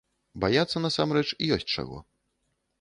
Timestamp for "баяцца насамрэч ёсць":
0.43-1.71